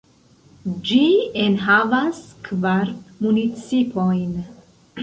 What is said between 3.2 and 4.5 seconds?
municipojn.